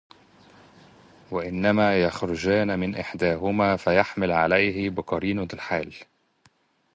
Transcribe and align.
وَإِنَّمَا 1.31 1.97
يَخْرُجَانِ 1.97 2.79
مِنْ 2.79 2.95
أَحَدِهِمَا 2.95 3.77
فَيُحْمَلُ 3.77 4.31
عَلَيْهِ 4.31 4.89
بِقَرِينَةِ 4.89 5.47
الْحَالِ 5.53 5.93